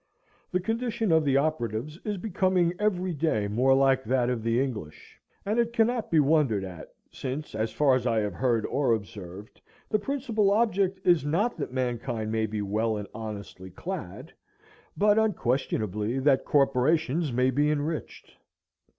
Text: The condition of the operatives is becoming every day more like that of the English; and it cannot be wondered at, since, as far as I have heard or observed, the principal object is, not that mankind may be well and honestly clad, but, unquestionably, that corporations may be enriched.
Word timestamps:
The 0.51 0.59
condition 0.59 1.11
of 1.11 1.23
the 1.25 1.37
operatives 1.37 1.99
is 2.03 2.17
becoming 2.17 2.73
every 2.79 3.13
day 3.13 3.47
more 3.47 3.75
like 3.75 4.03
that 4.05 4.31
of 4.31 4.41
the 4.41 4.59
English; 4.59 5.21
and 5.45 5.59
it 5.59 5.73
cannot 5.73 6.09
be 6.09 6.19
wondered 6.19 6.63
at, 6.63 6.91
since, 7.11 7.53
as 7.53 7.71
far 7.71 7.93
as 7.93 8.07
I 8.07 8.17
have 8.21 8.33
heard 8.33 8.65
or 8.65 8.93
observed, 8.93 9.61
the 9.89 9.99
principal 9.99 10.49
object 10.49 10.99
is, 11.05 11.23
not 11.23 11.55
that 11.57 11.71
mankind 11.71 12.31
may 12.31 12.47
be 12.47 12.63
well 12.63 12.97
and 12.97 13.07
honestly 13.13 13.69
clad, 13.69 14.33
but, 14.97 15.19
unquestionably, 15.19 16.17
that 16.17 16.45
corporations 16.45 17.31
may 17.31 17.51
be 17.51 17.69
enriched. 17.69 18.35